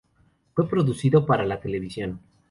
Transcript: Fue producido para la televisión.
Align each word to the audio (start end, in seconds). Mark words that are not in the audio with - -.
Fue 0.55 0.67
producido 0.67 1.27
para 1.27 1.45
la 1.45 1.59
televisión. 1.59 2.19